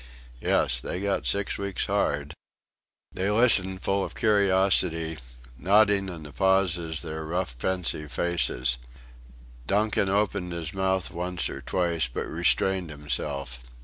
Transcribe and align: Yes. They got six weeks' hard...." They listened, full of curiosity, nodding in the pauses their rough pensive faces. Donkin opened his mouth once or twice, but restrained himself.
Yes. 0.39 0.79
They 0.79 0.99
got 0.99 1.27
six 1.27 1.59
weeks' 1.59 1.85
hard...." 1.85 2.33
They 3.11 3.29
listened, 3.29 3.83
full 3.83 4.03
of 4.03 4.15
curiosity, 4.15 5.19
nodding 5.59 6.09
in 6.09 6.23
the 6.23 6.31
pauses 6.31 7.03
their 7.03 7.23
rough 7.23 7.55
pensive 7.59 8.11
faces. 8.11 8.79
Donkin 9.67 10.09
opened 10.09 10.53
his 10.53 10.73
mouth 10.73 11.11
once 11.11 11.51
or 11.51 11.61
twice, 11.61 12.07
but 12.07 12.25
restrained 12.25 12.89
himself. 12.89 13.59